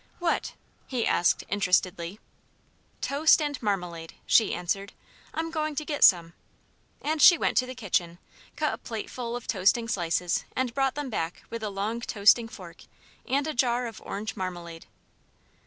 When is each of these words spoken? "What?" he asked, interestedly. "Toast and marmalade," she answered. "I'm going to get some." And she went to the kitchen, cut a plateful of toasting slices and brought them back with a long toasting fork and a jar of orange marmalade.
"What?" 0.17 0.55
he 0.87 1.05
asked, 1.05 1.43
interestedly. 1.47 2.19
"Toast 3.01 3.39
and 3.39 3.61
marmalade," 3.61 4.15
she 4.25 4.51
answered. 4.51 4.93
"I'm 5.31 5.51
going 5.51 5.75
to 5.75 5.85
get 5.85 6.03
some." 6.03 6.33
And 7.03 7.21
she 7.21 7.37
went 7.37 7.55
to 7.57 7.67
the 7.67 7.75
kitchen, 7.75 8.17
cut 8.55 8.73
a 8.73 8.79
plateful 8.79 9.35
of 9.35 9.45
toasting 9.45 9.87
slices 9.87 10.43
and 10.55 10.73
brought 10.73 10.95
them 10.95 11.11
back 11.11 11.43
with 11.51 11.61
a 11.61 11.69
long 11.69 12.01
toasting 12.01 12.47
fork 12.47 12.85
and 13.29 13.45
a 13.45 13.53
jar 13.53 13.85
of 13.85 14.01
orange 14.01 14.35
marmalade. 14.35 14.87